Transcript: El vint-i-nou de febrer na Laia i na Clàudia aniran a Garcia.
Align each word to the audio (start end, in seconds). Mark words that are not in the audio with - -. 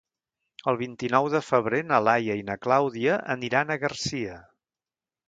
El 0.71 0.77
vint-i-nou 0.77 1.27
de 1.33 1.41
febrer 1.49 1.81
na 1.89 1.99
Laia 2.05 2.37
i 2.39 2.45
na 2.47 2.55
Clàudia 2.63 3.19
aniran 3.35 3.69
a 3.69 3.79
Garcia. 3.85 4.39